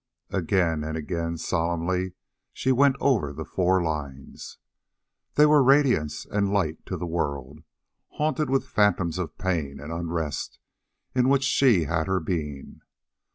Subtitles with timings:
[0.31, 2.13] Again and again, solemnly,
[2.53, 4.57] she went over the four lines.
[5.35, 7.59] They were radiance and light to the world,
[8.13, 10.57] haunted with phantoms of pain and unrest,
[11.13, 12.81] in which she had her being.